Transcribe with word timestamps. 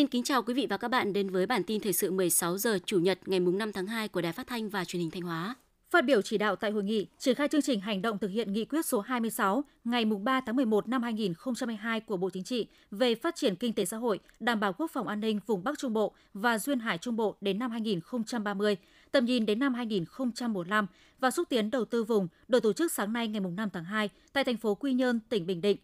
Xin 0.00 0.06
kính 0.06 0.22
chào 0.22 0.42
quý 0.42 0.54
vị 0.54 0.66
và 0.70 0.76
các 0.76 0.88
bạn 0.88 1.12
đến 1.12 1.30
với 1.30 1.46
bản 1.46 1.64
tin 1.64 1.80
thời 1.80 1.92
sự 1.92 2.10
16 2.10 2.58
giờ 2.58 2.78
Chủ 2.86 2.98
nhật 2.98 3.18
ngày 3.26 3.40
5 3.40 3.72
tháng 3.72 3.86
2 3.86 4.08
của 4.08 4.20
Đài 4.20 4.32
Phát 4.32 4.46
thanh 4.46 4.68
và 4.68 4.84
Truyền 4.84 5.00
hình 5.00 5.10
Thanh 5.10 5.22
Hóa. 5.22 5.54
Phát 5.90 6.04
biểu 6.04 6.22
chỉ 6.22 6.38
đạo 6.38 6.56
tại 6.56 6.70
hội 6.70 6.84
nghị, 6.84 7.06
triển 7.18 7.34
khai 7.34 7.48
chương 7.48 7.62
trình 7.62 7.80
hành 7.80 8.02
động 8.02 8.18
thực 8.18 8.28
hiện 8.28 8.52
nghị 8.52 8.64
quyết 8.64 8.86
số 8.86 9.00
26 9.00 9.64
ngày 9.84 10.04
3 10.04 10.40
tháng 10.46 10.56
11 10.56 10.88
năm 10.88 11.02
2022 11.02 12.00
của 12.00 12.16
Bộ 12.16 12.30
Chính 12.30 12.44
trị 12.44 12.66
về 12.90 13.14
phát 13.14 13.36
triển 13.36 13.56
kinh 13.56 13.72
tế 13.72 13.84
xã 13.84 13.96
hội, 13.96 14.18
đảm 14.40 14.60
bảo 14.60 14.72
quốc 14.72 14.90
phòng 14.92 15.08
an 15.08 15.20
ninh 15.20 15.40
vùng 15.46 15.64
Bắc 15.64 15.78
Trung 15.78 15.92
Bộ 15.92 16.12
và 16.34 16.58
Duyên 16.58 16.78
Hải 16.78 16.98
Trung 16.98 17.16
Bộ 17.16 17.36
đến 17.40 17.58
năm 17.58 17.70
2030, 17.70 18.76
tầm 19.12 19.24
nhìn 19.24 19.46
đến 19.46 19.58
năm 19.58 19.74
2045 19.74 20.86
và 21.18 21.30
xúc 21.30 21.48
tiến 21.48 21.70
đầu 21.70 21.84
tư 21.84 22.04
vùng 22.04 22.28
được 22.48 22.62
tổ 22.62 22.72
chức 22.72 22.92
sáng 22.92 23.12
nay 23.12 23.28
ngày 23.28 23.40
5 23.40 23.68
tháng 23.72 23.84
2 23.84 24.08
tại 24.32 24.44
thành 24.44 24.56
phố 24.56 24.74
Quy 24.74 24.92
Nhơn, 24.92 25.20
tỉnh 25.28 25.46
Bình 25.46 25.60
Định. 25.60 25.76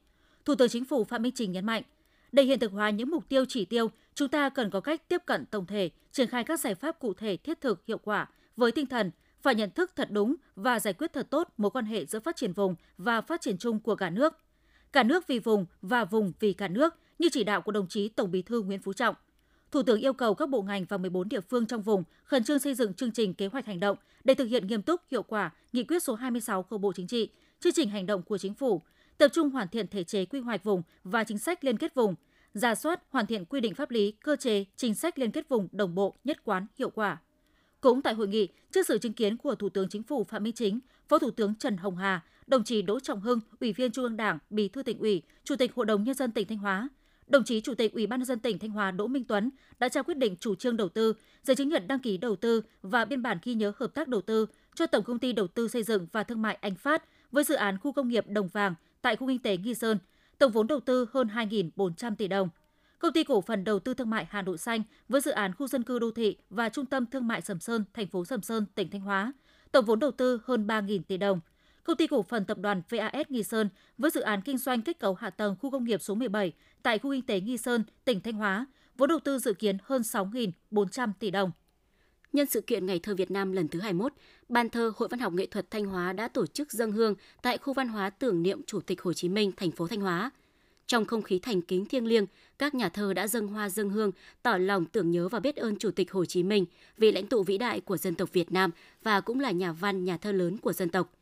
Thủ 0.44 0.54
tướng 0.54 0.68
Chính 0.68 0.84
phủ 0.84 1.04
Phạm 1.04 1.22
Minh 1.22 1.32
Chính 1.34 1.52
nhấn 1.52 1.66
mạnh, 1.66 1.82
để 2.36 2.42
hiện 2.42 2.58
thực 2.58 2.72
hóa 2.72 2.90
những 2.90 3.10
mục 3.10 3.28
tiêu 3.28 3.44
chỉ 3.48 3.64
tiêu, 3.64 3.90
chúng 4.14 4.28
ta 4.28 4.48
cần 4.48 4.70
có 4.70 4.80
cách 4.80 5.08
tiếp 5.08 5.22
cận 5.26 5.46
tổng 5.46 5.66
thể, 5.66 5.90
triển 6.12 6.26
khai 6.28 6.44
các 6.44 6.60
giải 6.60 6.74
pháp 6.74 6.98
cụ 6.98 7.14
thể 7.14 7.36
thiết 7.36 7.60
thực 7.60 7.86
hiệu 7.86 7.98
quả 7.98 8.28
với 8.56 8.72
tinh 8.72 8.86
thần 8.86 9.10
phải 9.42 9.54
nhận 9.54 9.70
thức 9.70 9.90
thật 9.96 10.08
đúng 10.10 10.34
và 10.56 10.80
giải 10.80 10.94
quyết 10.94 11.12
thật 11.12 11.26
tốt 11.30 11.48
mối 11.56 11.70
quan 11.70 11.84
hệ 11.84 12.06
giữa 12.06 12.20
phát 12.20 12.36
triển 12.36 12.52
vùng 12.52 12.74
và 12.98 13.20
phát 13.20 13.40
triển 13.40 13.58
chung 13.58 13.80
của 13.80 13.96
cả 13.96 14.10
nước. 14.10 14.34
Cả 14.92 15.02
nước 15.02 15.26
vì 15.26 15.38
vùng 15.38 15.66
và 15.82 16.04
vùng 16.04 16.32
vì 16.40 16.52
cả 16.52 16.68
nước, 16.68 16.94
như 17.18 17.28
chỉ 17.32 17.44
đạo 17.44 17.62
của 17.62 17.72
đồng 17.72 17.88
chí 17.88 18.08
Tổng 18.08 18.30
Bí 18.30 18.42
thư 18.42 18.62
Nguyễn 18.62 18.80
Phú 18.80 18.92
Trọng. 18.92 19.14
Thủ 19.70 19.82
tướng 19.82 20.00
yêu 20.00 20.12
cầu 20.12 20.34
các 20.34 20.48
bộ 20.48 20.62
ngành 20.62 20.84
và 20.84 20.96
14 20.96 21.28
địa 21.28 21.40
phương 21.40 21.66
trong 21.66 21.82
vùng 21.82 22.04
khẩn 22.24 22.44
trương 22.44 22.58
xây 22.58 22.74
dựng 22.74 22.94
chương 22.94 23.12
trình 23.12 23.34
kế 23.34 23.46
hoạch 23.46 23.66
hành 23.66 23.80
động 23.80 23.96
để 24.24 24.34
thực 24.34 24.44
hiện 24.44 24.66
nghiêm 24.66 24.82
túc, 24.82 25.00
hiệu 25.10 25.22
quả 25.22 25.50
nghị 25.72 25.84
quyết 25.84 26.02
số 26.02 26.14
26 26.14 26.62
của 26.62 26.78
Bộ 26.78 26.92
Chính 26.92 27.06
trị, 27.06 27.30
chương 27.60 27.72
trình 27.72 27.90
hành 27.90 28.06
động 28.06 28.22
của 28.22 28.38
chính 28.38 28.54
phủ, 28.54 28.82
tập 29.18 29.28
trung 29.32 29.50
hoàn 29.50 29.68
thiện 29.68 29.88
thể 29.88 30.04
chế 30.04 30.24
quy 30.24 30.40
hoạch 30.40 30.64
vùng 30.64 30.82
và 31.04 31.24
chính 31.24 31.38
sách 31.38 31.64
liên 31.64 31.78
kết 31.78 31.94
vùng, 31.94 32.14
ra 32.58 32.74
soát 32.74 33.02
hoàn 33.10 33.26
thiện 33.26 33.44
quy 33.44 33.60
định 33.60 33.74
pháp 33.74 33.90
lý, 33.90 34.12
cơ 34.12 34.36
chế, 34.36 34.64
chính 34.76 34.94
sách 34.94 35.18
liên 35.18 35.30
kết 35.30 35.48
vùng 35.48 35.68
đồng 35.72 35.94
bộ, 35.94 36.16
nhất 36.24 36.44
quán, 36.44 36.66
hiệu 36.78 36.90
quả. 36.90 37.18
Cũng 37.80 38.02
tại 38.02 38.14
hội 38.14 38.28
nghị, 38.28 38.48
trước 38.72 38.86
sự 38.86 38.98
chứng 38.98 39.12
kiến 39.12 39.36
của 39.36 39.54
Thủ 39.54 39.68
tướng 39.68 39.88
Chính 39.88 40.02
phủ 40.02 40.24
Phạm 40.24 40.42
Minh 40.42 40.54
Chính, 40.54 40.80
Phó 41.08 41.18
Thủ 41.18 41.30
tướng 41.30 41.54
Trần 41.54 41.76
Hồng 41.76 41.96
Hà, 41.96 42.24
đồng 42.46 42.64
chí 42.64 42.82
Đỗ 42.82 43.00
Trọng 43.00 43.20
Hưng, 43.20 43.40
Ủy 43.60 43.72
viên 43.72 43.92
Trung 43.92 44.04
ương 44.04 44.16
Đảng, 44.16 44.38
Bí 44.50 44.68
thư 44.68 44.82
tỉnh 44.82 44.98
ủy, 44.98 45.22
Chủ 45.44 45.56
tịch 45.56 45.74
Hội 45.74 45.86
đồng 45.86 46.04
nhân 46.04 46.14
dân 46.14 46.32
tỉnh 46.32 46.48
Thanh 46.48 46.58
Hóa, 46.58 46.88
đồng 47.26 47.44
chí 47.44 47.60
Chủ 47.60 47.74
tịch 47.74 47.92
Ủy 47.92 48.06
ban 48.06 48.20
nhân 48.20 48.24
dân 48.24 48.38
tỉnh 48.38 48.58
Thanh 48.58 48.70
Hóa 48.70 48.90
Đỗ 48.90 49.06
Minh 49.06 49.24
Tuấn 49.24 49.50
đã 49.78 49.88
trao 49.88 50.04
quyết 50.04 50.16
định 50.16 50.36
chủ 50.36 50.54
trương 50.54 50.76
đầu 50.76 50.88
tư, 50.88 51.14
giấy 51.42 51.56
chứng 51.56 51.68
nhận 51.68 51.88
đăng 51.88 51.98
ký 51.98 52.16
đầu 52.16 52.36
tư 52.36 52.62
và 52.82 53.04
biên 53.04 53.22
bản 53.22 53.38
ghi 53.42 53.54
nhớ 53.54 53.72
hợp 53.76 53.94
tác 53.94 54.08
đầu 54.08 54.20
tư 54.20 54.46
cho 54.74 54.86
Tổng 54.86 55.04
công 55.04 55.18
ty 55.18 55.32
Đầu 55.32 55.46
tư 55.46 55.68
xây 55.68 55.82
dựng 55.82 56.06
và 56.12 56.22
thương 56.22 56.42
mại 56.42 56.58
Anh 56.60 56.74
Phát 56.74 57.04
với 57.32 57.44
dự 57.44 57.54
án 57.54 57.78
khu 57.78 57.92
công 57.92 58.08
nghiệp 58.08 58.24
Đồng 58.28 58.48
Vàng 58.48 58.74
tại 59.02 59.16
khu 59.16 59.28
kinh 59.28 59.38
tế 59.38 59.56
Nghi 59.56 59.74
Sơn, 59.74 59.98
tổng 60.38 60.52
vốn 60.52 60.66
đầu 60.66 60.80
tư 60.80 61.06
hơn 61.12 61.28
2.400 61.28 62.14
tỷ 62.16 62.28
đồng. 62.28 62.48
Công 62.98 63.12
ty 63.12 63.24
cổ 63.24 63.40
phần 63.40 63.64
đầu 63.64 63.78
tư 63.78 63.94
thương 63.94 64.10
mại 64.10 64.26
Hà 64.30 64.42
Nội 64.42 64.58
Xanh 64.58 64.82
với 65.08 65.20
dự 65.20 65.30
án 65.30 65.54
khu 65.54 65.66
dân 65.66 65.82
cư 65.82 65.98
đô 65.98 66.10
thị 66.10 66.36
và 66.50 66.68
trung 66.68 66.86
tâm 66.86 67.06
thương 67.06 67.26
mại 67.26 67.40
Sầm 67.40 67.60
Sơn, 67.60 67.84
thành 67.94 68.06
phố 68.06 68.24
Sầm 68.24 68.42
Sơn, 68.42 68.66
tỉnh 68.74 68.90
Thanh 68.90 69.00
Hóa, 69.00 69.32
tổng 69.72 69.84
vốn 69.84 69.98
đầu 69.98 70.10
tư 70.10 70.40
hơn 70.44 70.66
3.000 70.66 71.02
tỷ 71.02 71.16
đồng. 71.16 71.40
Công 71.84 71.96
ty 71.96 72.06
cổ 72.06 72.22
phần 72.22 72.44
tập 72.44 72.58
đoàn 72.58 72.82
VAS 72.88 73.28
Nghi 73.28 73.42
Sơn 73.42 73.68
với 73.98 74.10
dự 74.10 74.20
án 74.20 74.42
kinh 74.42 74.58
doanh 74.58 74.82
kết 74.82 74.98
cấu 74.98 75.14
hạ 75.14 75.30
tầng 75.30 75.56
khu 75.60 75.70
công 75.70 75.84
nghiệp 75.84 76.02
số 76.02 76.14
17 76.14 76.52
tại 76.82 76.98
khu 76.98 77.12
kinh 77.12 77.26
tế 77.26 77.40
Nghi 77.40 77.56
Sơn, 77.56 77.84
tỉnh 78.04 78.20
Thanh 78.20 78.34
Hóa, 78.34 78.66
vốn 78.96 79.08
đầu 79.08 79.18
tư 79.18 79.38
dự 79.38 79.54
kiến 79.54 79.76
hơn 79.84 80.02
6.400 80.02 81.12
tỷ 81.18 81.30
đồng. 81.30 81.50
Nhân 82.36 82.46
sự 82.46 82.60
kiện 82.60 82.86
Ngày 82.86 82.98
thơ 82.98 83.14
Việt 83.14 83.30
Nam 83.30 83.52
lần 83.52 83.68
thứ 83.68 83.80
21, 83.80 84.12
Ban 84.48 84.68
thơ 84.68 84.92
Hội 84.96 85.08
Văn 85.08 85.20
học 85.20 85.32
Nghệ 85.32 85.46
thuật 85.46 85.70
Thanh 85.70 85.84
Hóa 85.84 86.12
đã 86.12 86.28
tổ 86.28 86.46
chức 86.46 86.72
dâng 86.72 86.92
hương 86.92 87.14
tại 87.42 87.58
khu 87.58 87.72
văn 87.72 87.88
hóa 87.88 88.10
tưởng 88.10 88.42
niệm 88.42 88.62
Chủ 88.66 88.80
tịch 88.80 89.02
Hồ 89.02 89.12
Chí 89.12 89.28
Minh, 89.28 89.52
thành 89.56 89.70
phố 89.70 89.86
Thanh 89.86 90.00
Hóa. 90.00 90.30
Trong 90.86 91.04
không 91.04 91.22
khí 91.22 91.38
thành 91.38 91.62
kính 91.62 91.86
thiêng 91.86 92.06
liêng, 92.06 92.26
các 92.58 92.74
nhà 92.74 92.88
thơ 92.88 93.12
đã 93.12 93.26
dâng 93.26 93.48
hoa 93.48 93.68
dâng 93.68 93.90
hương, 93.90 94.10
tỏ 94.42 94.56
lòng 94.56 94.84
tưởng 94.84 95.10
nhớ 95.10 95.28
và 95.28 95.40
biết 95.40 95.56
ơn 95.56 95.76
Chủ 95.76 95.90
tịch 95.90 96.12
Hồ 96.12 96.24
Chí 96.24 96.42
Minh, 96.42 96.64
vị 96.98 97.12
lãnh 97.12 97.26
tụ 97.26 97.42
vĩ 97.42 97.58
đại 97.58 97.80
của 97.80 97.96
dân 97.96 98.14
tộc 98.14 98.32
Việt 98.32 98.52
Nam 98.52 98.70
và 99.02 99.20
cũng 99.20 99.40
là 99.40 99.50
nhà 99.50 99.72
văn, 99.72 100.04
nhà 100.04 100.16
thơ 100.16 100.32
lớn 100.32 100.58
của 100.58 100.72
dân 100.72 100.88
tộc. 100.88 101.12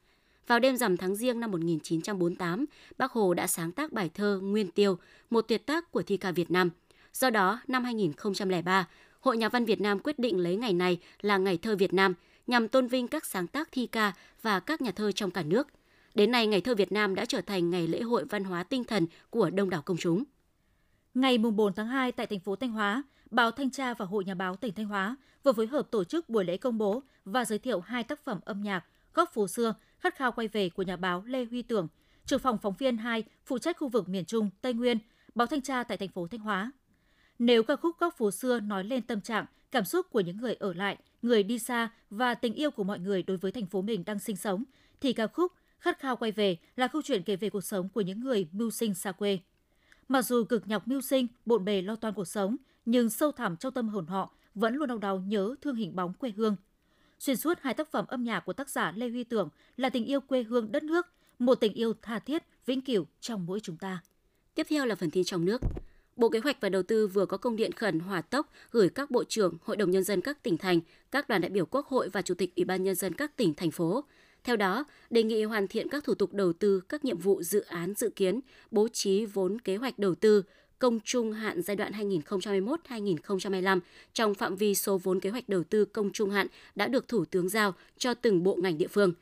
Vào 0.47 0.61
đêm 0.61 0.77
rằm 0.77 0.97
tháng 0.97 1.17
giêng 1.17 1.41
năm 1.41 1.51
1948, 1.51 2.65
Bác 2.99 3.13
Hồ 3.13 3.35
đã 3.35 3.47
sáng 3.47 3.73
tác 3.73 3.93
bài 3.93 4.11
thơ 4.15 4.41
Nguyên 4.43 4.71
Tiêu, 4.71 4.99
một 5.31 5.41
tuyệt 5.49 5.67
tác 5.67 5.93
của 5.93 6.03
thi 6.03 6.17
ca 6.17 6.33
Việt 6.33 6.51
Nam. 6.51 6.71
Do 7.13 7.31
đó, 7.31 7.61
năm 7.69 7.85
2003, 7.85 8.89
Hội 9.25 9.37
Nhà 9.37 9.49
văn 9.49 9.65
Việt 9.65 9.81
Nam 9.81 9.99
quyết 9.99 10.19
định 10.19 10.39
lấy 10.39 10.57
ngày 10.57 10.73
này 10.73 10.99
là 11.21 11.39
Ngày 11.39 11.59
thơ 11.59 11.77
Việt 11.77 11.95
Nam 11.95 12.15
nhằm 12.47 12.69
tôn 12.69 12.87
vinh 12.87 13.09
các 13.09 13.25
sáng 13.25 13.47
tác 13.47 13.69
thi 13.73 13.87
ca 13.87 14.13
và 14.43 14.61
các 14.61 14.83
nhà 14.83 14.91
thơ 14.91 15.13
trong 15.13 15.31
cả 15.31 15.43
nước. 15.43 15.69
Đến 16.15 16.31
nay, 16.31 16.47
Ngày 16.47 16.61
thơ 16.61 16.75
Việt 16.75 16.93
Nam 16.93 17.15
đã 17.15 17.25
trở 17.25 17.41
thành 17.41 17.71
ngày 17.71 17.87
lễ 17.87 18.01
hội 18.01 18.25
văn 18.25 18.45
hóa 18.45 18.63
tinh 18.63 18.85
thần 18.85 19.07
của 19.31 19.51
đông 19.51 19.71
đảo 19.71 19.83
công 19.83 19.97
chúng. 19.97 20.25
Ngày 21.15 21.39
4 21.39 21.73
tháng 21.75 21.87
2 21.87 22.13
tại 22.13 22.27
thành 22.27 22.41
phố 22.41 22.57
Thanh 22.57 22.71
Hóa, 22.71 23.03
Báo 23.31 23.51
Thanh 23.51 23.71
tra 23.71 23.95
và 23.95 24.05
Hội 24.05 24.25
Nhà 24.25 24.35
báo 24.35 24.57
tỉnh 24.57 24.75
Thanh 24.75 24.87
Hóa 24.87 25.17
vừa 25.43 25.53
phối 25.53 25.67
hợp 25.67 25.91
tổ 25.91 26.05
chức 26.05 26.29
buổi 26.29 26.45
lễ 26.45 26.57
công 26.57 26.79
bố 26.79 27.03
và 27.25 27.45
giới 27.45 27.59
thiệu 27.59 27.81
hai 27.81 28.05
tác 28.05 28.25
phẩm 28.25 28.41
âm 28.45 28.63
nhạc 28.63 28.85
Góc 29.15 29.31
phố 29.35 29.49
xưa, 29.49 29.75
khát 29.99 30.17
khao 30.17 30.33
quay 30.33 30.49
về 30.49 30.69
của 30.69 30.83
nhà 30.83 30.97
báo 30.97 31.23
Lê 31.27 31.45
Huy 31.45 31.63
Tưởng, 31.63 31.89
trưởng 32.27 32.41
phòng 32.41 32.59
phóng 32.63 32.75
viên 32.79 32.97
2, 32.97 33.25
phụ 33.47 33.59
trách 33.59 33.77
khu 33.79 33.89
vực 33.89 34.09
miền 34.09 34.25
Trung, 34.25 34.51
Tây 34.61 34.75
Nguyên, 34.75 34.99
Báo 35.35 35.47
Thanh 35.47 35.63
tra 35.63 35.83
tại 35.83 35.99
thành 35.99 36.09
phố 36.09 36.27
Thanh 36.27 36.41
Hóa. 36.41 36.73
Nếu 37.39 37.63
ca 37.63 37.77
khúc 37.77 37.97
Góc 38.01 38.15
phố 38.19 38.31
xưa 38.31 38.61
nói 38.61 38.85
lên 38.85 39.03
tâm 39.03 39.21
trạng, 39.21 39.47
cảm 39.71 39.85
xúc 39.85 40.07
của 40.11 40.21
những 40.21 40.37
người 40.37 40.55
ở 40.55 40.75
lại, 40.75 40.97
người 41.23 41.43
đi 41.43 41.59
xa 41.59 41.89
và 42.11 42.35
tình 42.35 42.55
yêu 42.55 42.71
của 42.71 42.85
mọi 42.85 42.99
người 42.99 43.23
đối 43.23 43.37
với 43.37 43.53
thành 43.53 43.67
phố 43.67 43.83
mình 43.83 44.05
đang 44.05 44.19
sinh 44.19 44.37
sống, 44.37 44.65
thì 45.01 45.13
ca 45.13 45.27
khúc 45.27 45.53
Khát 45.85 45.99
khao 45.99 46.17
quay 46.17 46.33
về 46.33 46.57
là 46.77 46.89
câu 46.89 47.03
chuyện 47.03 47.23
kể 47.23 47.37
về 47.37 47.51
cuộc 47.51 47.61
sống 47.61 47.89
của 47.89 48.01
những 48.01 48.21
người 48.21 48.49
mưu 48.53 48.71
sinh 48.71 48.95
xa 48.95 49.13
quê. 49.13 49.39
Mặc 50.09 50.23
dù 50.23 50.45
cực 50.45 50.69
nhọc 50.69 50.89
mưu 50.89 51.01
sinh, 51.01 51.27
bộn 51.47 51.65
bề 51.65 51.83
lo 51.83 51.97
toan 51.97 52.15
cuộc 52.15 52.25
sống, 52.25 52.57
nhưng 52.87 53.11
sâu 53.11 53.33
thẳm 53.33 53.57
trong 53.57 53.73
tâm 53.73 53.89
hồn 53.89 54.07
họ 54.07 54.35
vẫn 54.55 54.75
luôn 54.75 54.89
đau 54.89 54.99
đau 54.99 55.19
nhớ 55.19 55.55
thương 55.63 55.77
hình 55.77 55.97
bóng 55.97 56.13
quê 56.13 56.33
hương. 56.37 56.57
Xuyên 57.19 57.37
suốt 57.37 57.59
hai 57.61 57.75
tác 57.75 57.91
phẩm 57.91 58.05
âm 58.09 58.25
nhạc 58.25 58.41
của 58.41 58.53
tác 58.53 58.69
giả 58.69 58.93
Lê 58.97 59.09
Huy 59.09 59.25
Tưởng 59.25 59.49
là 59.77 59.91
tình 59.91 60.05
yêu 60.05 60.21
quê 60.21 60.43
hương 60.43 60.73
đất 60.73 60.83
nước, 60.83 61.07
một 61.39 61.55
tình 61.55 61.73
yêu 61.75 61.95
tha 62.03 62.19
thiết, 62.19 62.43
vĩnh 62.67 62.81
cửu 62.81 63.07
trong 63.21 63.47
mỗi 63.47 63.61
chúng 63.61 63.77
ta. 63.77 64.03
Tiếp 64.55 64.67
theo 64.71 64.87
là 64.87 64.95
phần 64.95 65.11
tin 65.11 65.25
trong 65.25 65.45
nước. 65.45 65.61
Bộ 66.17 66.29
Kế 66.29 66.39
hoạch 66.39 66.61
và 66.61 66.69
Đầu 66.69 66.83
tư 66.83 67.07
vừa 67.07 67.27
có 67.27 67.37
công 67.37 67.57
điện 67.57 67.73
khẩn 67.73 68.01
hỏa 68.01 68.21
tốc 68.21 68.53
gửi 68.71 68.89
các 68.89 69.11
bộ 69.11 69.25
trưởng, 69.25 69.57
hội 69.63 69.77
đồng 69.77 69.91
nhân 69.91 70.05
dân 70.05 70.21
các 70.21 70.43
tỉnh 70.43 70.57
thành, 70.57 70.81
các 71.11 71.29
đoàn 71.29 71.41
đại 71.41 71.51
biểu 71.51 71.67
Quốc 71.67 71.87
hội 71.87 72.09
và 72.09 72.23
chủ 72.23 72.35
tịch 72.35 72.57
Ủy 72.57 72.65
ban 72.65 72.83
nhân 72.83 72.95
dân 72.95 73.15
các 73.15 73.37
tỉnh 73.37 73.55
thành 73.55 73.71
phố 73.71 74.05
theo 74.45 74.57
đó, 74.57 74.85
đề 75.11 75.23
nghị 75.23 75.45
hoàn 75.45 75.69
thiện 75.69 75.89
các 75.89 76.05
thủ 76.05 76.15
tục 76.15 76.33
đầu 76.33 76.53
tư, 76.53 76.81
các 76.89 77.05
nhiệm 77.05 77.19
vụ 77.19 77.43
dự 77.43 77.61
án 77.61 77.95
dự 77.97 78.11
kiến, 78.11 78.41
bố 78.71 78.89
trí 78.89 79.25
vốn 79.25 79.59
kế 79.59 79.77
hoạch 79.77 79.99
đầu 79.99 80.15
tư, 80.15 80.43
công 80.79 81.01
trung 81.05 81.33
hạn 81.33 81.63
giai 81.63 81.77
đoạn 81.77 81.93
2021-2025 81.93 83.81
trong 84.13 84.35
phạm 84.35 84.57
vi 84.57 84.75
số 84.75 84.99
vốn 84.99 85.21
kế 85.21 85.31
hoạch 85.31 85.49
đầu 85.49 85.65
tư 85.65 85.85
công 85.85 86.11
trung 86.13 86.31
hạn 86.31 86.47
đã 86.75 86.87
được 86.87 87.09
Thủ 87.09 87.25
tướng 87.25 87.49
giao 87.49 87.75
cho 87.99 88.15
từng 88.15 88.43
bộ 88.43 88.59
ngành 88.63 88.79
địa 88.79 88.89
phương. 88.89 89.13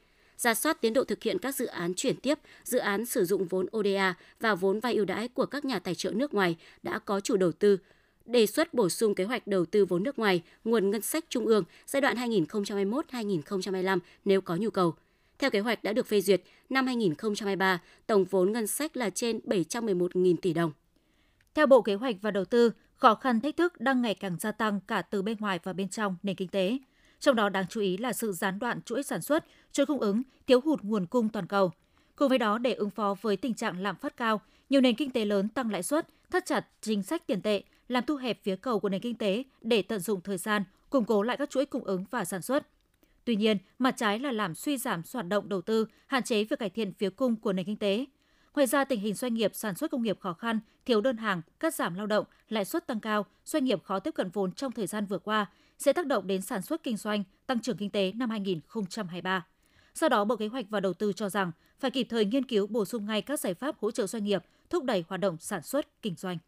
Ra 0.42 0.54
soát 0.54 0.80
tiến 0.80 0.92
độ 0.92 1.04
thực 1.04 1.22
hiện 1.22 1.38
các 1.38 1.54
dự 1.54 1.66
án 1.66 1.94
chuyển 1.94 2.16
tiếp, 2.16 2.38
dự 2.64 2.78
án 2.78 3.06
sử 3.06 3.24
dụng 3.24 3.46
vốn 3.46 3.66
ODA 3.76 4.14
và 4.40 4.54
vốn 4.54 4.80
vay 4.80 4.94
ưu 4.94 5.04
đãi 5.04 5.28
của 5.28 5.46
các 5.46 5.64
nhà 5.64 5.78
tài 5.78 5.94
trợ 5.94 6.10
nước 6.10 6.34
ngoài 6.34 6.56
đã 6.82 6.98
có 6.98 7.20
chủ 7.20 7.36
đầu 7.36 7.52
tư, 7.52 7.78
đề 8.24 8.46
xuất 8.46 8.74
bổ 8.74 8.88
sung 8.88 9.14
kế 9.14 9.24
hoạch 9.24 9.46
đầu 9.46 9.64
tư 9.64 9.84
vốn 9.84 10.02
nước 10.02 10.18
ngoài, 10.18 10.42
nguồn 10.64 10.90
ngân 10.90 11.02
sách 11.02 11.24
trung 11.28 11.46
ương 11.46 11.64
giai 11.86 12.00
đoạn 12.00 12.16
2021-2025 12.16 13.98
nếu 14.24 14.40
có 14.40 14.56
nhu 14.56 14.70
cầu. 14.70 14.94
Theo 15.38 15.50
kế 15.50 15.60
hoạch 15.60 15.84
đã 15.84 15.92
được 15.92 16.06
phê 16.06 16.20
duyệt, 16.20 16.42
năm 16.70 16.86
2023, 16.86 17.80
tổng 18.06 18.24
vốn 18.24 18.52
ngân 18.52 18.66
sách 18.66 18.96
là 18.96 19.10
trên 19.10 19.40
711.000 19.44 20.36
tỷ 20.42 20.52
đồng. 20.52 20.72
Theo 21.54 21.66
Bộ 21.66 21.82
Kế 21.82 21.94
hoạch 21.94 22.16
và 22.22 22.30
Đầu 22.30 22.44
tư, 22.44 22.70
khó 22.96 23.14
khăn 23.14 23.40
thách 23.40 23.56
thức 23.56 23.80
đang 23.80 24.02
ngày 24.02 24.14
càng 24.14 24.36
gia 24.40 24.52
tăng 24.52 24.80
cả 24.86 25.02
từ 25.02 25.22
bên 25.22 25.36
ngoài 25.40 25.58
và 25.62 25.72
bên 25.72 25.88
trong 25.88 26.16
nền 26.22 26.36
kinh 26.36 26.48
tế. 26.48 26.78
Trong 27.22 27.36
đó 27.36 27.48
đáng 27.48 27.64
chú 27.68 27.80
ý 27.80 27.96
là 27.96 28.12
sự 28.12 28.32
gián 28.32 28.58
đoạn 28.58 28.82
chuỗi 28.82 29.02
sản 29.02 29.22
xuất, 29.22 29.44
chuỗi 29.72 29.86
cung 29.86 30.00
ứng, 30.00 30.22
thiếu 30.46 30.60
hụt 30.64 30.82
nguồn 30.82 31.06
cung 31.06 31.28
toàn 31.28 31.46
cầu. 31.46 31.72
Cùng 32.16 32.28
với 32.28 32.38
đó, 32.38 32.58
để 32.58 32.72
ứng 32.74 32.90
phó 32.90 33.14
với 33.20 33.36
tình 33.36 33.54
trạng 33.54 33.82
lạm 33.82 33.96
phát 33.96 34.16
cao, 34.16 34.40
nhiều 34.70 34.80
nền 34.80 34.94
kinh 34.94 35.10
tế 35.10 35.24
lớn 35.24 35.48
tăng 35.48 35.70
lãi 35.70 35.82
suất, 35.82 36.08
thắt 36.30 36.46
chặt 36.46 36.66
chính 36.80 37.02
sách 37.02 37.26
tiền 37.26 37.42
tệ, 37.42 37.62
làm 37.88 38.04
thu 38.06 38.16
hẹp 38.16 38.38
phía 38.42 38.56
cầu 38.56 38.80
của 38.80 38.88
nền 38.88 39.00
kinh 39.00 39.14
tế 39.14 39.44
để 39.60 39.82
tận 39.82 40.00
dụng 40.00 40.20
thời 40.20 40.38
gian, 40.38 40.64
củng 40.90 41.04
cố 41.04 41.22
lại 41.22 41.36
các 41.36 41.50
chuỗi 41.50 41.66
cung 41.66 41.84
ứng 41.84 42.04
và 42.10 42.24
sản 42.24 42.42
xuất. 42.42 42.66
Tuy 43.24 43.36
nhiên, 43.36 43.58
mặt 43.78 43.94
trái 43.96 44.18
là 44.18 44.32
làm 44.32 44.54
suy 44.54 44.78
giảm 44.78 45.02
hoạt 45.12 45.26
động 45.26 45.48
đầu 45.48 45.62
tư, 45.62 45.86
hạn 46.06 46.22
chế 46.22 46.44
việc 46.44 46.58
cải 46.58 46.70
thiện 46.70 46.92
phía 46.92 47.10
cung 47.10 47.36
của 47.36 47.52
nền 47.52 47.66
kinh 47.66 47.76
tế. 47.76 48.04
Ngoài 48.54 48.66
ra, 48.66 48.84
tình 48.84 49.00
hình 49.00 49.14
doanh 49.14 49.34
nghiệp 49.34 49.50
sản 49.54 49.74
xuất 49.74 49.90
công 49.90 50.02
nghiệp 50.02 50.20
khó 50.20 50.32
khăn, 50.32 50.60
thiếu 50.86 51.00
đơn 51.00 51.16
hàng, 51.16 51.42
cắt 51.60 51.74
giảm 51.74 51.94
lao 51.94 52.06
động, 52.06 52.24
lãi 52.48 52.64
suất 52.64 52.86
tăng 52.86 53.00
cao, 53.00 53.26
doanh 53.44 53.64
nghiệp 53.64 53.82
khó 53.84 53.98
tiếp 53.98 54.10
cận 54.14 54.30
vốn 54.30 54.52
trong 54.52 54.72
thời 54.72 54.86
gian 54.86 55.06
vừa 55.06 55.18
qua 55.18 55.46
sẽ 55.78 55.92
tác 55.92 56.06
động 56.06 56.26
đến 56.26 56.42
sản 56.42 56.62
xuất 56.62 56.82
kinh 56.82 56.96
doanh, 56.96 57.24
tăng 57.46 57.60
trưởng 57.60 57.76
kinh 57.76 57.90
tế 57.90 58.12
năm 58.12 58.30
2023. 58.30 59.46
Do 59.94 60.08
đó, 60.08 60.24
Bộ 60.24 60.36
Kế 60.36 60.46
hoạch 60.46 60.66
và 60.70 60.80
Đầu 60.80 60.94
tư 60.94 61.12
cho 61.12 61.28
rằng 61.28 61.52
phải 61.80 61.90
kịp 61.90 62.06
thời 62.10 62.24
nghiên 62.24 62.44
cứu 62.44 62.66
bổ 62.66 62.84
sung 62.84 63.06
ngay 63.06 63.22
các 63.22 63.40
giải 63.40 63.54
pháp 63.54 63.76
hỗ 63.80 63.90
trợ 63.90 64.06
doanh 64.06 64.24
nghiệp, 64.24 64.42
thúc 64.70 64.84
đẩy 64.84 65.04
hoạt 65.08 65.20
động 65.20 65.36
sản 65.40 65.62
xuất, 65.62 66.02
kinh 66.02 66.14
doanh. 66.16 66.38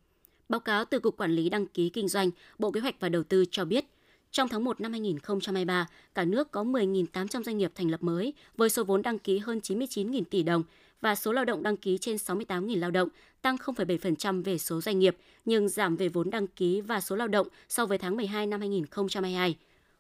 Báo 0.49 0.61
cáo 0.61 0.85
từ 0.85 0.99
Cục 0.99 1.17
Quản 1.17 1.31
lý 1.31 1.49
Đăng 1.49 1.67
ký 1.67 1.89
Kinh 1.89 2.09
doanh, 2.09 2.31
Bộ 2.59 2.71
Kế 2.71 2.81
hoạch 2.81 3.01
và 3.01 3.09
Đầu 3.09 3.23
tư 3.25 3.45
cho 3.51 3.65
biết, 3.65 3.85
trong 4.31 4.49
tháng 4.49 4.65
1 4.65 4.81
năm 4.81 4.93
2023, 4.93 5.87
cả 6.15 6.25
nước 6.25 6.51
có 6.51 6.65
10.800 6.65 7.43
doanh 7.43 7.59
nghiệp 7.59 7.73
thành 7.75 7.91
lập 7.91 8.03
mới 8.03 8.33
với 8.57 8.71
số 8.71 8.85
vốn 8.85 9.03
đăng 9.03 9.19
ký 9.19 9.39
hơn 9.39 9.59
99.000 9.59 10.23
tỷ 10.31 10.43
đồng 10.43 10.63
và 11.05 11.15
số 11.15 11.33
lao 11.33 11.45
động 11.45 11.63
đăng 11.63 11.77
ký 11.77 11.99
trên 11.99 12.17
68.000 12.17 12.79
lao 12.79 12.91
động, 12.91 13.09
tăng 13.43 13.57
0,7% 13.57 14.43
về 14.43 14.59
số 14.59 14.81
doanh 14.81 14.99
nghiệp, 14.99 15.17
nhưng 15.45 15.69
giảm 15.69 15.97
về 15.97 16.09
vốn 16.09 16.31
đăng 16.31 16.47
ký 16.47 16.81
và 16.81 17.01
số 17.01 17.17
lao 17.17 17.29
động 17.29 17.49
so 17.69 17.87
với 17.87 17.99
tháng 17.99 18.17
12 18.17 18.47
năm 18.47 18.61
2022. 18.61 19.57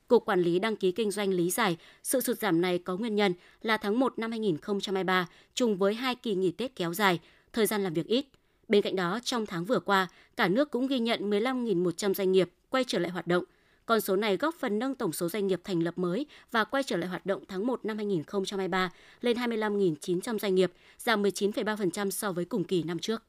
Cục 0.09 0.25
Quản 0.25 0.41
lý 0.41 0.59
Đăng 0.59 0.77
ký 0.77 0.93
Kinh 0.93 1.11
doanh 1.11 1.31
lý 1.31 1.51
giải, 1.51 1.77
sự 2.03 2.21
sụt 2.21 2.39
giảm 2.39 2.61
này 2.61 2.79
có 2.79 2.97
nguyên 2.97 3.17
nhân 3.17 3.35
là 3.63 3.77
tháng 3.77 3.99
1 3.99 4.19
năm 4.19 4.31
2023 4.31 5.29
trùng 5.55 5.77
với 5.77 5.95
hai 5.95 6.15
kỳ 6.15 6.35
nghỉ 6.35 6.51
Tết 6.51 6.77
kéo 6.77 6.95
dài, 6.95 7.21
thời 7.53 7.67
gian 7.67 7.83
làm 7.83 7.95
việc 7.95 8.07
ít. 8.07 8.27
Bên 8.69 8.83
cạnh 8.83 8.97
đó, 8.97 9.19
trong 9.25 9.47
tháng 9.47 9.65
vừa 9.65 9.81
qua, 9.81 10.09
cả 10.37 10.49
nước 10.49 10.71
cũng 10.71 10.87
ghi 10.87 10.99
nhận 10.99 11.31
15.100 11.31 12.15
doanh 12.15 12.33
nghiệp 12.33 12.51
quay 12.71 12.85
trở 12.87 12.99
lại 12.99 13.11
hoạt 13.11 13.27
động. 13.27 13.45
Con 13.87 14.01
số 14.01 14.17
này 14.17 14.37
góp 14.37 14.55
phần 14.55 14.79
nâng 14.79 14.95
tổng 14.95 15.13
số 15.13 15.29
doanh 15.29 15.47
nghiệp 15.47 15.61
thành 15.65 15.83
lập 15.83 15.99
mới 15.99 16.27
và 16.51 16.65
quay 16.65 16.83
trở 16.83 16.97
lại 16.97 17.09
hoạt 17.09 17.27
động 17.27 17.45
tháng 17.49 17.67
1 17.67 17.85
năm 17.85 17.97
2023 17.97 18.91
lên 19.21 19.37
25.900 19.37 20.39
doanh 20.39 20.55
nghiệp, 20.55 20.73
giảm 20.99 21.23
19,3% 21.23 22.11
so 22.11 22.33
với 22.33 22.45
cùng 22.45 22.65
kỳ 22.65 22.83
năm 22.83 22.99
trước. 22.99 23.23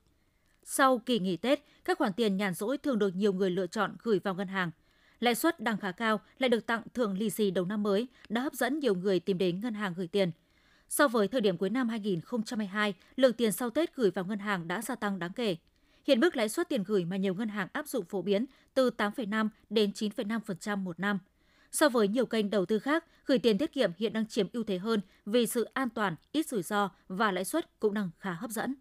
Sau 0.63 0.97
kỳ 0.97 1.19
nghỉ 1.19 1.37
Tết, 1.37 1.59
các 1.85 1.97
khoản 1.97 2.13
tiền 2.13 2.37
nhàn 2.37 2.53
rỗi 2.53 2.77
thường 2.77 2.99
được 2.99 3.15
nhiều 3.15 3.33
người 3.33 3.49
lựa 3.49 3.67
chọn 3.67 3.95
gửi 4.03 4.19
vào 4.19 4.35
ngân 4.35 4.47
hàng– 4.47 4.71
Lãi 5.19 5.35
suất 5.35 5.59
đang 5.59 5.77
khá 5.77 5.91
cao 5.91 6.21
lại 6.39 6.49
được 6.49 6.65
tặng 6.65 6.81
thưởng 6.93 7.17
lì 7.17 7.29
xì 7.29 7.51
đầu 7.51 7.65
năm 7.65 7.83
mới 7.83 8.07
đã 8.29 8.41
hấp 8.41 8.53
dẫn 8.53 8.79
nhiều 8.79 8.95
người 8.95 9.19
tìm 9.19 9.37
đến 9.37 9.59
ngân 9.59 9.73
hàng 9.73 9.93
gửi 9.97 10.07
tiền. 10.07 10.31
So 10.89 11.07
với 11.07 11.27
thời 11.27 11.41
điểm 11.41 11.57
cuối 11.57 11.69
năm 11.69 11.89
2022, 11.89 12.93
lượng 13.15 13.33
tiền 13.33 13.51
sau 13.51 13.69
Tết 13.69 13.95
gửi 13.95 14.11
vào 14.11 14.25
ngân 14.25 14.39
hàng 14.39 14.67
đã 14.67 14.81
gia 14.81 14.95
tăng 14.95 15.19
đáng 15.19 15.33
kể. 15.33 15.55
Hiện 16.07 16.19
mức 16.19 16.35
lãi 16.35 16.49
suất 16.49 16.69
tiền 16.69 16.83
gửi 16.83 17.05
mà 17.05 17.17
nhiều 17.17 17.33
ngân 17.33 17.49
hàng 17.49 17.67
áp 17.73 17.87
dụng 17.87 18.05
phổ 18.05 18.21
biến 18.21 18.45
từ 18.73 18.89
8,5 18.97 19.49
đến 19.69 19.91
9,5% 19.91 20.77
một 20.77 20.99
năm. 20.99 21.19
So 21.71 21.89
với 21.89 22.07
nhiều 22.07 22.25
kênh 22.25 22.49
đầu 22.49 22.65
tư 22.65 22.79
khác, 22.79 23.05
gửi 23.25 23.39
tiền 23.39 23.57
tiết 23.57 23.73
kiệm 23.73 23.91
hiện 23.97 24.13
đang 24.13 24.27
chiếm 24.27 24.47
ưu 24.53 24.63
thế 24.63 24.77
hơn 24.77 25.01
vì 25.25 25.47
sự 25.47 25.63
an 25.63 25.89
toàn, 25.89 26.15
ít 26.31 26.47
rủi 26.47 26.63
ro 26.63 26.89
và 27.07 27.31
lãi 27.31 27.45
suất 27.45 27.79
cũng 27.79 27.93
đang 27.93 28.09
khá 28.19 28.31
hấp 28.31 28.51
dẫn. 28.51 28.75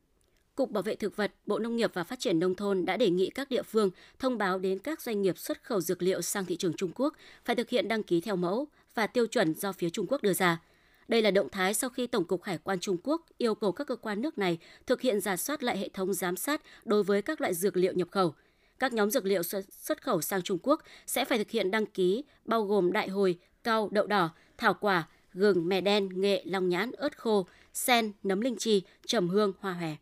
Cục 0.54 0.70
Bảo 0.70 0.82
vệ 0.82 0.94
Thực 0.94 1.16
vật, 1.16 1.32
Bộ 1.46 1.58
Nông 1.58 1.76
nghiệp 1.76 1.90
và 1.94 2.04
Phát 2.04 2.18
triển 2.18 2.38
Nông 2.38 2.54
thôn 2.54 2.84
đã 2.84 2.96
đề 2.96 3.10
nghị 3.10 3.30
các 3.30 3.48
địa 3.48 3.62
phương 3.62 3.90
thông 4.18 4.38
báo 4.38 4.58
đến 4.58 4.78
các 4.78 5.00
doanh 5.00 5.22
nghiệp 5.22 5.38
xuất 5.38 5.64
khẩu 5.64 5.80
dược 5.80 6.02
liệu 6.02 6.22
sang 6.22 6.44
thị 6.44 6.56
trường 6.56 6.74
Trung 6.76 6.90
Quốc 6.94 7.14
phải 7.44 7.56
thực 7.56 7.68
hiện 7.68 7.88
đăng 7.88 8.02
ký 8.02 8.20
theo 8.20 8.36
mẫu 8.36 8.66
và 8.94 9.06
tiêu 9.06 9.26
chuẩn 9.26 9.54
do 9.54 9.72
phía 9.72 9.90
Trung 9.90 10.06
Quốc 10.08 10.22
đưa 10.22 10.32
ra. 10.32 10.60
Đây 11.08 11.22
là 11.22 11.30
động 11.30 11.48
thái 11.52 11.74
sau 11.74 11.90
khi 11.90 12.06
Tổng 12.06 12.24
cục 12.24 12.42
Hải 12.42 12.58
quan 12.58 12.80
Trung 12.80 12.96
Quốc 13.04 13.26
yêu 13.38 13.54
cầu 13.54 13.72
các 13.72 13.86
cơ 13.86 13.96
quan 13.96 14.22
nước 14.22 14.38
này 14.38 14.58
thực 14.86 15.00
hiện 15.00 15.20
giả 15.20 15.36
soát 15.36 15.62
lại 15.62 15.78
hệ 15.78 15.88
thống 15.88 16.14
giám 16.14 16.36
sát 16.36 16.62
đối 16.84 17.02
với 17.02 17.22
các 17.22 17.40
loại 17.40 17.54
dược 17.54 17.76
liệu 17.76 17.92
nhập 17.92 18.08
khẩu. 18.10 18.34
Các 18.78 18.92
nhóm 18.92 19.10
dược 19.10 19.24
liệu 19.24 19.42
xuất 19.70 20.02
khẩu 20.02 20.20
sang 20.20 20.42
Trung 20.42 20.58
Quốc 20.62 20.82
sẽ 21.06 21.24
phải 21.24 21.38
thực 21.38 21.50
hiện 21.50 21.70
đăng 21.70 21.86
ký 21.86 22.24
bao 22.44 22.62
gồm 22.62 22.92
đại 22.92 23.08
hồi, 23.08 23.38
cao, 23.64 23.88
đậu 23.92 24.06
đỏ, 24.06 24.30
thảo 24.58 24.74
quả, 24.74 25.08
gừng, 25.32 25.68
mè 25.68 25.80
đen, 25.80 26.08
nghệ, 26.20 26.42
long 26.46 26.68
nhãn, 26.68 26.92
ớt 26.92 27.18
khô, 27.18 27.46
sen, 27.72 28.12
nấm 28.22 28.40
linh 28.40 28.56
chi, 28.56 28.82
trầm 29.06 29.28
hương, 29.28 29.52
hoa 29.60 29.72
hòe. 29.72 29.96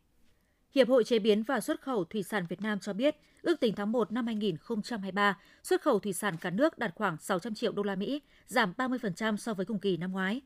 Hiệp 0.75 0.89
hội 0.89 1.05
Chế 1.05 1.19
biến 1.19 1.43
và 1.43 1.61
Xuất 1.61 1.81
khẩu 1.81 2.05
Thủy 2.05 2.23
sản 2.23 2.47
Việt 2.49 2.61
Nam 2.61 2.79
cho 2.81 2.93
biết, 2.93 3.17
ước 3.43 3.61
tính 3.61 3.75
tháng 3.75 3.93
1 3.93 4.13
năm 4.13 4.27
2023, 4.27 5.39
xuất 5.63 5.83
khẩu 5.83 5.99
thủy 5.99 6.13
sản 6.13 6.37
cả 6.41 6.51
nước 6.51 6.79
đạt 6.79 6.95
khoảng 6.95 7.17
600 7.21 7.55
triệu 7.55 7.73
đô 7.73 7.83
la 7.83 7.95
Mỹ, 7.95 8.23
giảm 8.47 8.73
30% 8.77 9.37
so 9.37 9.55
với 9.55 9.67
cùng 9.67 9.79
kỳ 9.79 9.97
năm 9.97 10.13
ngoái. 10.13 10.41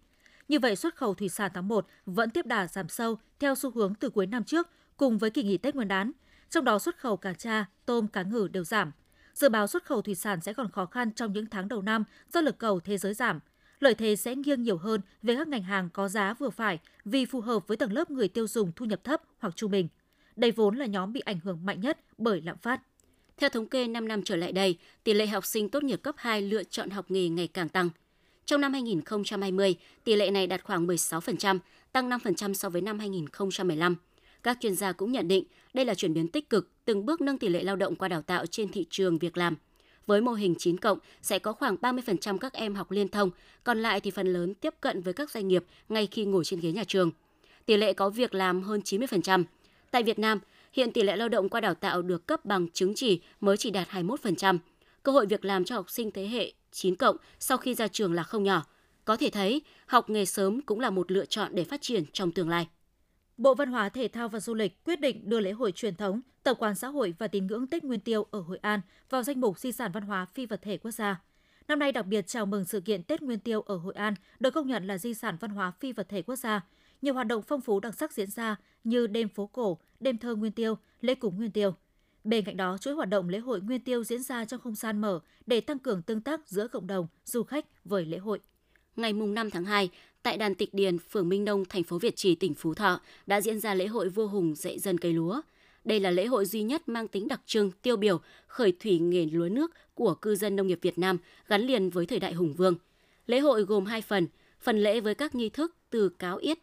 Như 0.49 0.59
vậy, 0.59 0.77
xuất 0.77 0.97
khẩu 0.97 1.15
thủy 1.15 1.29
sản 1.29 1.51
tháng 1.55 1.69
1 1.69 1.87
vẫn 2.07 2.31
tiếp 2.31 2.47
đà 2.47 2.67
giảm 2.67 2.89
sâu 2.89 3.19
theo 3.39 3.55
xu 3.55 3.71
hướng 3.71 3.95
từ 3.95 4.11
cuối 4.11 4.27
năm 4.27 4.45
trước 4.45 4.69
cùng 4.97 5.19
với 5.19 5.31
kỳ 5.31 5.43
nghỉ 5.43 5.59
Tết 5.59 5.75
Nguyên 5.75 5.89
đán. 5.89 6.13
Trong 6.51 6.65
đó 6.65 6.79
xuất 6.79 6.99
khẩu 6.99 7.17
cá 7.17 7.33
tra, 7.33 7.65
tôm, 7.87 8.09
cá 8.09 8.23
ngừ 8.23 8.49
đều 8.53 8.65
giảm. 8.65 8.93
Dự 9.35 9.49
báo 9.49 9.67
xuất 9.67 9.85
khẩu 9.85 10.03
thủy 10.03 10.15
sản 10.15 10.41
sẽ 10.41 10.53
còn 10.53 10.71
khó 10.71 10.87
khăn 10.87 11.13
trong 11.13 11.33
những 11.33 11.47
tháng 11.47 11.69
đầu 11.69 11.83
năm 11.83 12.05
do 12.33 12.41
lực 12.41 12.59
cầu 12.59 12.81
thế 12.81 12.99
giới 12.99 13.15
giảm. 13.15 13.41
Lợi 13.81 13.95
thế 13.95 14.17
sẽ 14.17 14.35
nghiêng 14.35 14.63
nhiều 14.63 14.79
hơn 14.79 15.01
về 15.23 15.35
các 15.37 15.49
ngành 15.49 15.63
hàng 15.63 15.91
có 15.93 16.09
giá 16.09 16.35
vừa 16.35 16.51
phải 16.51 16.79
vì 17.05 17.25
phù 17.25 17.41
hợp 17.41 17.69
với 17.69 17.77
tầng 17.77 17.93
lớp 17.93 18.11
người 18.11 18.29
tiêu 18.29 18.47
dùng 18.47 18.73
thu 18.77 18.87
nhập 18.87 19.05
thấp 19.05 19.23
hoặc 19.39 19.57
trung 19.57 19.71
bình. 19.71 19.89
Đây 20.37 20.51
vốn 20.51 20.77
là 20.77 20.87
nhóm 20.87 21.13
bị 21.13 21.21
ảnh 21.21 21.39
hưởng 21.45 21.67
mạnh 21.67 21.81
nhất 21.81 21.99
bởi 22.19 22.41
lạm 22.41 22.59
phát. 22.59 22.81
Theo 23.37 23.51
thống 23.51 23.69
kê 23.69 23.89
5 23.89 24.09
năm 24.09 24.23
trở 24.23 24.37
lại 24.37 24.53
đây, 24.53 24.79
tỷ 25.05 25.15
lệ 25.15 25.27
học 25.27 25.47
sinh 25.47 25.69
tốt 25.69 25.83
nghiệp 25.83 26.03
cấp 26.03 26.15
2 26.19 26.43
lựa 26.43 26.65
chọn 26.65 26.91
học 26.91 27.11
nghề 27.11 27.29
ngày 27.29 27.47
càng 27.49 27.69
tăng. 27.69 27.91
Trong 28.47 28.61
năm 28.61 28.73
2020, 28.73 29.77
tỷ 30.05 30.17
lệ 30.17 30.31
này 30.31 30.47
đạt 30.47 30.65
khoảng 30.65 30.87
16%, 30.87 31.59
tăng 31.93 32.11
5% 32.11 32.53
so 32.53 32.69
với 32.69 32.83
năm 32.83 32.99
2015. 32.99 33.97
Các 34.43 34.59
chuyên 34.61 34.75
gia 34.75 34.93
cũng 34.93 35.13
nhận 35.13 35.29
định 35.29 35.45
đây 35.75 35.85
là 35.85 35.95
chuyển 35.95 36.15
biến 36.15 36.29
tích 36.29 36.51
cực, 36.51 36.71
từng 36.85 37.07
bước 37.07 37.21
nâng 37.21 37.39
tỷ 37.39 37.49
lệ 37.49 37.63
lao 37.63 37.77
động 37.77 37.97
qua 37.97 38.09
đào 38.09 38.23
tạo 38.23 38.47
trên 38.47 38.69
thị 38.69 38.87
trường 38.91 39.19
việc 39.19 39.37
làm. 39.37 39.57
Với 40.07 40.21
mô 40.21 40.33
hình 40.33 40.55
9 40.59 40.79
cộng 40.79 40.99
sẽ 41.23 41.39
có 41.39 41.53
khoảng 41.53 41.77
30% 41.77 42.39
các 42.39 42.53
em 42.53 42.75
học 42.75 42.91
liên 42.91 43.09
thông, 43.09 43.31
còn 43.65 43.79
lại 43.79 44.01
thì 44.01 44.11
phần 44.11 44.33
lớn 44.33 44.55
tiếp 44.55 44.75
cận 44.81 45.03
với 45.03 45.15
các 45.15 45.31
doanh 45.31 45.49
nghiệp 45.49 45.65
ngay 45.89 46.09
khi 46.11 46.25
ngồi 46.25 46.45
trên 46.45 46.61
ghế 46.61 46.73
nhà 46.73 46.85
trường. 46.85 47.11
Tỷ 47.67 47.77
lệ 47.77 47.93
có 47.93 48.11
việc 48.11 48.35
làm 48.35 48.63
hơn 48.63 48.81
90%, 48.85 49.45
Tại 49.91 50.03
Việt 50.03 50.19
Nam, 50.19 50.41
hiện 50.73 50.93
tỷ 50.93 51.03
lệ 51.03 51.17
lao 51.17 51.29
động 51.29 51.49
qua 51.49 51.61
đào 51.61 51.75
tạo 51.75 52.03
được 52.03 52.27
cấp 52.27 52.45
bằng 52.45 52.69
chứng 52.71 52.95
chỉ 52.95 53.21
mới 53.41 53.57
chỉ 53.57 53.71
đạt 53.71 53.89
21%. 53.89 54.59
Cơ 55.03 55.13
hội 55.13 55.27
việc 55.27 55.45
làm 55.45 55.65
cho 55.65 55.75
học 55.75 55.91
sinh 55.91 56.11
thế 56.11 56.29
hệ 56.29 56.53
9 56.77 56.97
cộng 56.97 57.17
sau 57.39 57.59
khi 57.59 57.75
ra 57.75 57.89
trường 57.89 58.13
là 58.13 58.23
không 58.23 58.45
nhỏ. 58.45 58.67
Có 59.05 59.17
thể 59.17 59.31
thấy, 59.31 59.63
học 59.87 60.11
nghề 60.11 60.25
sớm 60.25 60.61
cũng 60.61 60.81
là 60.81 60.91
một 60.91 61.11
lựa 61.11 61.25
chọn 61.25 61.55
để 61.55 61.65
phát 61.65 61.83
triển 61.83 62.05
trong 62.13 62.33
tương 62.33 62.49
lai. 62.49 62.69
Bộ 63.37 63.55
Văn 63.55 63.69
hóa, 63.69 63.89
Thể 63.89 64.09
thao 64.09 64.29
và 64.29 64.41
Du 64.41 64.55
lịch 64.55 64.85
quyết 64.85 65.01
định 65.01 65.21
đưa 65.25 65.41
lễ 65.41 65.53
hội 65.53 65.73
truyền 65.73 65.95
thống, 65.95 66.21
tập 66.43 66.57
quán 66.59 66.75
xã 66.75 66.89
hội 66.89 67.15
và 67.19 67.29
tín 67.29 67.47
ngưỡng 67.47 67.67
Tết 67.67 67.85
Nguyên 67.85 68.01
Tiêu 68.01 68.27
ở 68.31 68.41
Hội 68.41 68.59
An 68.63 68.81
vào 69.11 69.23
danh 69.23 69.41
mục 69.41 69.59
di 69.59 69.73
sản 69.73 69.93
văn 69.93 70.03
hóa 70.03 70.25
phi 70.25 70.47
vật 70.47 70.63
thể 70.63 70.79
quốc 70.79 70.91
gia. 70.91 71.23
Năm 71.69 71.79
nay 71.79 71.93
đặc 71.93 72.07
biệt 72.07 72.27
chào 72.27 72.47
mừng 72.47 72.65
sự 72.65 72.81
kiện 72.81 73.03
Tết 73.03 73.23
Nguyên 73.23 73.39
Tiêu 73.39 73.61
ở 73.61 73.77
Hội 73.77 73.95
An 73.95 74.15
được 74.41 74.51
công 74.51 74.67
nhận 74.67 74.87
là 74.87 74.99
di 74.99 75.15
sản 75.15 75.37
văn 75.41 75.51
hóa 75.51 75.73
phi 75.81 75.93
vật 75.93 76.09
thể 76.09 76.23
quốc 76.23 76.37
gia 76.37 76.61
nhiều 77.03 77.15
hoạt 77.15 77.27
động 77.27 77.43
phong 77.43 77.61
phú 77.61 77.81
đặc 77.81 77.95
sắc 77.95 78.13
diễn 78.13 78.31
ra 78.31 78.57
như 78.85 79.07
đêm 79.07 79.29
phố 79.29 79.47
cổ, 79.47 79.79
đêm 80.01 80.19
thơ 80.19 80.35
Nguyên 80.35 80.53
Tiêu, 80.53 80.79
lễ 81.01 81.15
cúng 81.15 81.37
Nguyên 81.37 81.51
Tiêu. 81.51 81.75
Bên 82.27 82.45
cạnh 82.45 82.57
đó, 82.57 82.79
chuỗi 82.81 82.95
hoạt 82.95 83.09
động 83.09 83.29
lễ 83.29 83.39
hội 83.39 83.61
Nguyên 83.61 83.81
Tiêu 83.81 84.05
diễn 84.05 84.23
ra 84.23 84.45
trong 84.45 84.61
không 84.61 84.75
gian 84.75 85.01
mở 85.01 85.21
để 85.47 85.61
tăng 85.61 85.79
cường 85.79 86.03
tương 86.03 86.21
tác 86.21 86.49
giữa 86.49 86.69
cộng 86.69 86.87
đồng, 86.87 87.07
du 87.25 87.43
khách 87.43 87.85
với 87.85 88.05
lễ 88.05 88.19
hội. 88.19 88.39
Ngày 88.97 89.13
mùng 89.13 89.35
5 89.35 89.51
tháng 89.51 89.65
2, 89.65 89.91
tại 90.23 90.39
đàn 90.39 90.55
Tịch 90.55 90.75
Điền, 90.75 90.99
phường 90.99 91.29
Minh 91.29 91.45
Đông, 91.45 91.65
thành 91.65 91.83
phố 91.83 91.99
Việt 91.99 92.17
Trì, 92.17 92.35
tỉnh 92.35 92.55
Phú 92.55 92.75
Thọ 92.75 93.01
đã 93.27 93.41
diễn 93.41 93.61
ra 93.61 93.75
lễ 93.75 93.87
hội 93.87 94.09
vua 94.09 94.27
hùng 94.27 94.55
dạy 94.55 94.79
dân 94.79 94.99
cây 94.99 95.13
lúa. 95.13 95.41
Đây 95.85 96.01
là 96.01 96.11
lễ 96.11 96.27
hội 96.27 96.47
duy 96.47 96.63
nhất 96.63 96.89
mang 96.89 97.09
tính 97.09 97.29
đặc 97.29 97.41
trưng, 97.47 97.71
tiêu 97.83 97.97
biểu, 97.97 98.21
khởi 98.47 98.73
thủy 98.81 98.99
nghề 98.99 99.27
lúa 99.27 99.49
nước 99.49 99.71
của 99.95 100.15
cư 100.15 100.37
dân 100.37 100.57
nông 100.57 100.67
nghiệp 100.67 100.79
Việt 100.83 100.99
Nam 100.99 101.19
gắn 101.49 101.63
liền 101.63 101.91
với 101.91 102.07
thời 102.07 102.19
đại 102.21 102.33
hùng 102.33 102.55
vương. 102.55 102.75
Lễ 103.27 103.41
hội 103.41 103.63
gồm 103.63 103.87
hai 103.87 104.03
phần, 104.03 104.27
phần 104.61 104.83
lễ 104.83 105.01
với 105.01 105.15
các 105.15 105.35
nghi 105.35 105.49
thức 105.49 105.77
từ 105.91 106.09
cáo 106.09 106.37
yết, 106.37 106.59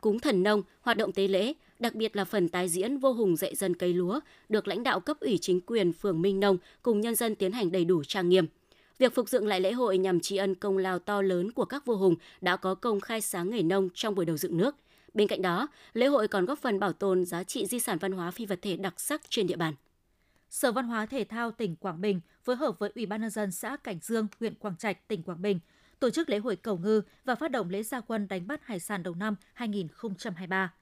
cúng 0.00 0.18
thần 0.18 0.42
nông, 0.42 0.62
hoạt 0.80 0.96
động 0.96 1.12
tế 1.12 1.28
lễ, 1.28 1.52
đặc 1.78 1.94
biệt 1.94 2.16
là 2.16 2.24
phần 2.24 2.48
tái 2.48 2.68
diễn 2.68 2.98
vô 2.98 3.12
hùng 3.12 3.36
dạy 3.36 3.54
dân 3.54 3.76
cây 3.76 3.94
lúa, 3.94 4.20
được 4.48 4.68
lãnh 4.68 4.82
đạo 4.82 5.00
cấp 5.00 5.20
ủy 5.20 5.38
chính 5.40 5.60
quyền 5.60 5.92
phường 5.92 6.22
Minh 6.22 6.40
Nông 6.40 6.58
cùng 6.82 7.00
nhân 7.00 7.14
dân 7.14 7.34
tiến 7.34 7.52
hành 7.52 7.72
đầy 7.72 7.84
đủ 7.84 8.04
trang 8.04 8.28
nghiêm. 8.28 8.46
Việc 8.98 9.14
phục 9.14 9.28
dựng 9.28 9.46
lại 9.46 9.60
lễ 9.60 9.72
hội 9.72 9.98
nhằm 9.98 10.20
tri 10.20 10.36
ân 10.36 10.54
công 10.54 10.78
lao 10.78 10.98
to 10.98 11.22
lớn 11.22 11.52
của 11.52 11.64
các 11.64 11.86
vua 11.86 11.96
hùng 11.96 12.14
đã 12.40 12.56
có 12.56 12.74
công 12.74 13.00
khai 13.00 13.20
sáng 13.20 13.50
nghề 13.50 13.62
nông 13.62 13.88
trong 13.94 14.14
buổi 14.14 14.24
đầu 14.24 14.36
dựng 14.36 14.56
nước. 14.56 14.76
Bên 15.14 15.28
cạnh 15.28 15.42
đó, 15.42 15.68
lễ 15.94 16.06
hội 16.06 16.28
còn 16.28 16.44
góp 16.44 16.58
phần 16.58 16.80
bảo 16.80 16.92
tồn 16.92 17.24
giá 17.24 17.44
trị 17.44 17.66
di 17.66 17.80
sản 17.80 17.98
văn 17.98 18.12
hóa 18.12 18.30
phi 18.30 18.46
vật 18.46 18.58
thể 18.62 18.76
đặc 18.76 19.00
sắc 19.00 19.22
trên 19.28 19.46
địa 19.46 19.56
bàn. 19.56 19.74
Sở 20.50 20.72
Văn 20.72 20.84
hóa 20.84 21.06
Thể 21.06 21.24
thao 21.24 21.50
tỉnh 21.50 21.76
Quảng 21.76 22.00
Bình 22.00 22.20
phối 22.44 22.56
hợp 22.56 22.78
với 22.78 22.90
Ủy 22.94 23.06
ban 23.06 23.20
nhân 23.20 23.30
dân 23.30 23.52
xã 23.52 23.76
Cảnh 23.76 23.98
Dương, 24.02 24.26
huyện 24.40 24.54
Quảng 24.54 24.76
Trạch, 24.76 25.08
tỉnh 25.08 25.22
Quảng 25.22 25.42
Bình 25.42 25.60
tổ 26.00 26.10
chức 26.10 26.30
lễ 26.30 26.38
hội 26.38 26.56
cầu 26.56 26.78
ngư 26.78 27.02
và 27.24 27.34
phát 27.34 27.50
động 27.50 27.70
lễ 27.70 27.82
gia 27.82 28.00
quân 28.00 28.28
đánh 28.28 28.46
bắt 28.46 28.60
hải 28.64 28.80
sản 28.80 29.02
đầu 29.02 29.14
năm 29.14 29.36
2023. 29.54 30.72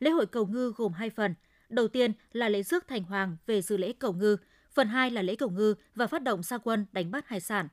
Lễ 0.00 0.10
hội 0.10 0.26
cầu 0.26 0.46
ngư 0.46 0.72
gồm 0.76 0.92
hai 0.92 1.10
phần. 1.10 1.34
Đầu 1.68 1.88
tiên 1.88 2.12
là 2.32 2.48
lễ 2.48 2.62
rước 2.62 2.88
thành 2.88 3.02
hoàng 3.02 3.36
về 3.46 3.62
dự 3.62 3.76
lễ 3.76 3.92
cầu 3.92 4.12
ngư, 4.12 4.36
phần 4.74 4.88
hai 4.88 5.10
là 5.10 5.22
lễ 5.22 5.36
cầu 5.36 5.50
ngư 5.50 5.74
và 5.94 6.06
phát 6.06 6.22
động 6.22 6.42
gia 6.42 6.58
quân 6.58 6.86
đánh 6.92 7.10
bắt 7.10 7.28
hải 7.28 7.40
sản. 7.40 7.68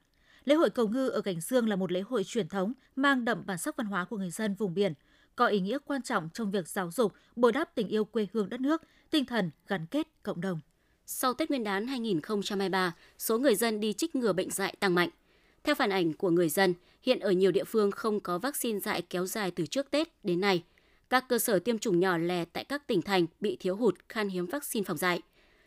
Lễ 0.46 0.56
hội 0.56 0.70
cầu 0.70 0.88
ngư 0.88 1.10
ở 1.10 1.22
Cảnh 1.22 1.42
Dương 1.42 1.70
là 1.70 1.76
một 1.76 1.92
lễ 1.92 2.02
hội 2.02 2.24
truyền 2.24 2.48
thống 2.48 2.74
mang 2.96 3.26
đậm 3.26 3.46
bản 3.46 3.58
sắc 3.58 3.78
văn 3.78 3.88
hóa 3.88 4.06
của 4.06 4.18
người 4.18 4.32
dân 4.32 4.56
vùng 4.56 4.74
biển, 4.74 4.94
có 5.36 5.48
ý 5.48 5.60
nghĩa 5.60 5.78
quan 5.86 6.02
trọng 6.02 6.30
trong 6.34 6.52
việc 6.52 6.68
giáo 6.68 6.92
dục, 6.92 7.14
bồi 7.36 7.52
đắp 7.52 7.76
tình 7.76 7.88
yêu 7.88 8.06
quê 8.06 8.28
hương 8.34 8.50
đất 8.50 8.62
nước, 8.62 8.82
tinh 9.12 9.26
thần 9.26 9.52
gắn 9.68 9.86
kết 9.86 10.08
cộng 10.24 10.42
đồng. 10.42 10.60
Sau 11.06 11.34
Tết 11.34 11.50
Nguyên 11.50 11.64
đán 11.64 11.88
2023, 11.88 12.96
số 13.18 13.38
người 13.38 13.56
dân 13.56 13.80
đi 13.80 13.94
trích 13.94 14.16
ngừa 14.16 14.34
bệnh 14.34 14.52
dại 14.52 14.76
tăng 14.80 14.96
mạnh. 14.96 15.10
Theo 15.64 15.76
phản 15.76 15.90
ảnh 15.90 16.14
của 16.14 16.30
người 16.30 16.50
dân, 16.50 16.74
hiện 17.02 17.20
ở 17.20 17.32
nhiều 17.32 17.52
địa 17.52 17.64
phương 17.64 17.92
không 17.92 18.20
có 18.20 18.40
vaccine 18.40 18.80
dại 18.80 19.02
kéo 19.02 19.26
dài 19.26 19.52
từ 19.52 19.66
trước 19.66 19.92
Tết 19.92 20.08
đến 20.24 20.42
nay. 20.42 20.64
Các 21.10 21.28
cơ 21.30 21.40
sở 21.40 21.60
tiêm 21.60 21.78
chủng 21.78 22.00
nhỏ 22.00 22.18
lẻ 22.18 22.46
tại 22.46 22.64
các 22.64 22.88
tỉnh 22.88 23.02
thành 23.02 23.26
bị 23.40 23.58
thiếu 23.60 23.76
hụt 23.76 23.96
khan 24.10 24.30
hiếm 24.30 24.46
vaccine 24.46 24.84
phòng 24.84 24.98
dạy. 24.98 25.22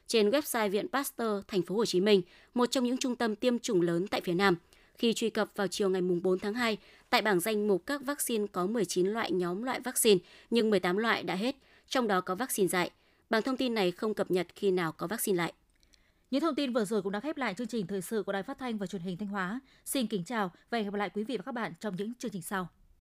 Trên 0.07 0.31
website 0.31 0.71
Viện 0.71 0.89
Pasteur 0.89 1.45
Thành 1.49 1.63
phố 1.63 1.77
Hồ 1.77 1.85
Chí 1.85 2.01
Minh, 2.01 2.23
một 2.55 2.67
trong 2.67 2.85
những 2.85 2.99
trung 2.99 3.17
tâm 3.17 3.37
tiêm 3.37 3.59
chủng 3.59 3.81
lớn 3.81 4.07
tại 4.07 4.21
phía 4.21 4.35
Nam, 4.35 4.57
khi 4.99 5.13
truy 5.13 5.31
cập 5.31 5.49
vào 5.57 5.67
chiều 5.67 5.91
ngày 5.91 6.03
4 6.03 6.39
tháng 6.39 6.55
2, 6.55 6.77
tại 7.11 7.23
bảng 7.23 7.41
danh 7.41 7.69
mục 7.69 7.83
các 7.87 8.03
vaccine 8.05 8.47
có 8.53 8.67
19 8.67 9.07
loại 9.07 9.33
nhóm 9.33 9.63
loại 9.63 9.81
vaccine, 9.81 10.21
nhưng 10.51 10.71
18 10.71 10.97
loại 10.97 11.23
đã 11.23 11.35
hết, 11.35 11.57
trong 11.89 12.09
đó 12.09 12.21
có 12.21 12.35
vaccine 12.35 12.69
dạy. 12.69 12.91
Bảng 13.31 13.43
thông 13.43 13.57
tin 13.57 13.75
này 13.75 13.91
không 13.91 14.15
cập 14.15 14.31
nhật 14.31 14.47
khi 14.57 14.71
nào 14.71 14.93
có 14.93 15.07
vaccine 15.07 15.37
lại. 15.37 15.53
Những 16.31 16.41
thông 16.41 16.55
tin 16.55 16.73
vừa 16.73 16.85
rồi 16.85 17.03
cũng 17.03 17.13
đã 17.13 17.21
khép 17.21 17.37
lại 17.37 17.55
chương 17.55 17.67
trình 17.67 17.87
thời 17.87 18.03
sự 18.03 18.23
của 18.23 18.33
Đài 18.33 18.43
Phát 18.43 18.59
thanh 18.59 18.79
và 18.79 18.87
Truyền 18.87 19.03
hình 19.03 19.17
Thanh 19.17 19.29
Hóa. 19.29 19.61
Xin 19.85 20.07
kính 20.07 20.25
chào 20.25 20.53
và 20.71 20.79
hẹn 20.79 20.85
gặp 20.91 20.95
lại 20.95 21.11
quý 21.11 21.25
vị 21.25 21.37
và 21.37 21.43
các 21.43 21.53
bạn 21.53 21.73
trong 21.81 21.97
những 21.97 22.13
chương 22.19 22.31
trình 22.31 22.43
sau. 22.43 22.69